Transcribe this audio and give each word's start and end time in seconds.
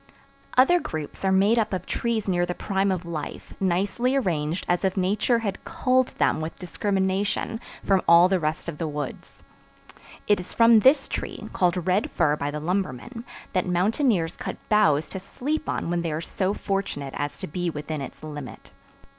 Other 0.57 0.79
groups 0.79 1.23
are 1.23 1.31
made 1.31 1.59
up 1.59 1.73
of 1.73 1.85
trees 1.85 2.27
near 2.27 2.43
the 2.43 2.55
prime 2.55 2.91
of 2.91 3.05
life, 3.05 3.53
nicely 3.59 4.15
arranged 4.15 4.65
as 4.67 4.83
if 4.83 4.97
Nature 4.97 5.37
had 5.45 5.63
culled 5.63 6.07
them 6.17 6.41
with 6.41 6.57
discrimination 6.57 7.59
from 7.85 8.01
all 8.07 8.27
the 8.27 8.39
rest 8.39 8.67
of 8.67 8.79
the 8.79 8.87
woods. 8.87 9.43
It 10.25 10.39
is 10.39 10.55
from 10.55 10.79
this 10.79 11.07
tree, 11.07 11.47
called 11.53 11.85
Red 11.85 12.09
Fir 12.09 12.35
by 12.35 12.49
the 12.49 12.59
lumbermen, 12.59 13.25
that 13.53 13.67
mountaineers 13.67 14.35
cut 14.35 14.57
boughs 14.69 15.07
to 15.09 15.19
sleep 15.19 15.69
on 15.69 15.91
when 15.91 16.01
they 16.01 16.11
are 16.11 16.19
so 16.19 16.55
fortunate 16.55 17.13
as 17.15 17.37
to 17.37 17.45
be 17.45 17.69
within 17.69 18.01
its 18.01 18.23
limit. 18.23 18.71